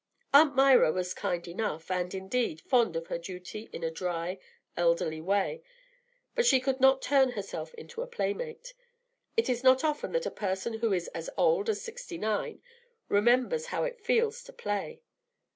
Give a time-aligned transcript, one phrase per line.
[0.33, 3.19] Aunt Myra was kind enough, and, indeed, fond of her
[3.53, 4.39] in a dry,
[4.75, 5.61] elderly way;
[6.33, 8.73] but she could not turn herself into a play mate.
[9.37, 12.63] It is not often that a person who is as old as sixty nine
[13.09, 15.03] remembers how it feels to play.